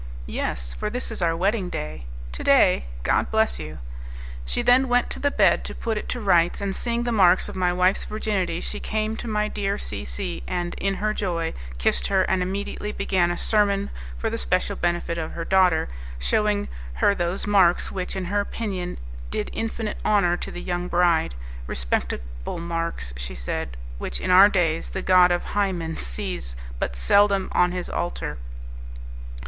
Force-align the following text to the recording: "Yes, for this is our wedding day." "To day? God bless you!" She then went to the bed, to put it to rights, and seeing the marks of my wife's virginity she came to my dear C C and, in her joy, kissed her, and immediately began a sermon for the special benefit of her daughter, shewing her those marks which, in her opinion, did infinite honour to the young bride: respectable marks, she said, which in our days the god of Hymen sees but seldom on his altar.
"Yes, 0.25 0.73
for 0.73 0.89
this 0.89 1.11
is 1.11 1.21
our 1.21 1.37
wedding 1.37 1.69
day." 1.69 2.05
"To 2.31 2.43
day? 2.43 2.85
God 3.03 3.29
bless 3.29 3.59
you!" 3.59 3.77
She 4.45 4.63
then 4.63 4.87
went 4.87 5.11
to 5.11 5.19
the 5.19 5.29
bed, 5.29 5.63
to 5.65 5.75
put 5.75 5.95
it 5.95 6.09
to 6.09 6.19
rights, 6.19 6.59
and 6.59 6.75
seeing 6.75 7.03
the 7.03 7.11
marks 7.11 7.47
of 7.47 7.55
my 7.55 7.71
wife's 7.71 8.05
virginity 8.05 8.61
she 8.61 8.79
came 8.79 9.15
to 9.17 9.27
my 9.27 9.47
dear 9.47 9.77
C 9.77 10.03
C 10.03 10.41
and, 10.47 10.73
in 10.79 10.95
her 10.95 11.13
joy, 11.13 11.53
kissed 11.77 12.07
her, 12.07 12.23
and 12.23 12.41
immediately 12.41 12.91
began 12.91 13.29
a 13.29 13.37
sermon 13.37 13.91
for 14.17 14.31
the 14.31 14.39
special 14.39 14.75
benefit 14.75 15.19
of 15.19 15.33
her 15.33 15.45
daughter, 15.45 15.87
shewing 16.17 16.67
her 16.93 17.13
those 17.13 17.45
marks 17.45 17.91
which, 17.91 18.15
in 18.15 18.25
her 18.25 18.39
opinion, 18.39 18.97
did 19.29 19.51
infinite 19.53 19.99
honour 20.03 20.35
to 20.35 20.49
the 20.49 20.63
young 20.63 20.87
bride: 20.87 21.35
respectable 21.67 22.57
marks, 22.57 23.13
she 23.17 23.35
said, 23.35 23.77
which 23.99 24.19
in 24.19 24.31
our 24.31 24.49
days 24.49 24.89
the 24.89 25.03
god 25.03 25.29
of 25.31 25.43
Hymen 25.43 25.95
sees 25.95 26.55
but 26.79 26.95
seldom 26.95 27.49
on 27.51 27.71
his 27.71 27.87
altar. 27.87 28.39